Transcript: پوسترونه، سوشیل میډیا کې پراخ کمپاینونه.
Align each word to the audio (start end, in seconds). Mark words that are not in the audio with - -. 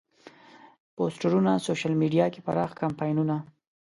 پوسترونه، 0.95 1.51
سوشیل 1.67 1.93
میډیا 2.01 2.25
کې 2.33 2.39
پراخ 2.45 2.71
کمپاینونه. 2.81 3.37